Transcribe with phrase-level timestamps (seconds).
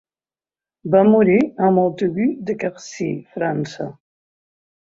[0.95, 1.35] Va morir
[1.67, 3.91] a Montaigu-de-Quercy, França.